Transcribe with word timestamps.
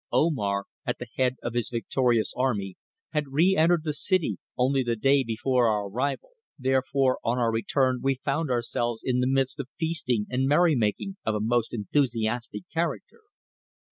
Omar, 0.11 0.65
at 0.83 0.97
the 0.97 1.05
head 1.17 1.35
of 1.43 1.53
his 1.53 1.69
victorious 1.69 2.33
army, 2.35 2.75
had 3.11 3.27
re 3.27 3.55
entered 3.55 3.83
the 3.83 3.93
city 3.93 4.39
only 4.57 4.81
the 4.81 4.95
day 4.95 5.23
before 5.23 5.67
our 5.67 5.89
arrival, 5.89 6.31
therefore 6.57 7.19
on 7.23 7.37
our 7.37 7.51
return 7.51 7.99
we 8.01 8.15
found 8.15 8.49
ourselves 8.49 9.03
in 9.05 9.19
the 9.19 9.27
midst 9.29 9.59
of 9.59 9.69
feasting 9.77 10.25
and 10.31 10.47
merry 10.47 10.73
making 10.73 11.17
of 11.23 11.35
a 11.35 11.39
most 11.39 11.71
enthusiastic 11.71 12.63
character. 12.73 13.19